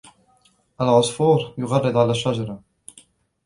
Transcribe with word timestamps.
الْعَصْفُورُ 0.81 1.53
يُغَرِّدُ 1.57 1.95
عَلَى 1.97 2.11
الشَّجَرَةِ. 2.11 2.61